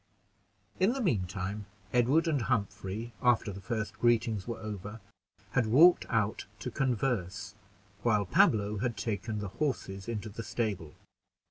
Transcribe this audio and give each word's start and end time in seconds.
In 0.79 0.93
the 0.93 0.99
mean 1.03 1.27
time, 1.27 1.67
Edward 1.93 2.27
and 2.27 2.41
Humphrey, 2.41 3.13
after 3.21 3.53
the 3.53 3.61
first 3.61 3.99
greetings 3.99 4.47
were 4.47 4.57
over, 4.57 4.99
had 5.51 5.67
walked 5.67 6.07
out 6.09 6.47
to 6.61 6.71
converse, 6.71 7.53
while 8.01 8.25
Pablo 8.25 8.79
had 8.79 8.97
taken 8.97 9.37
the 9.37 9.49
horses 9.49 10.07
into 10.09 10.27
the 10.29 10.41
stable. 10.41 10.95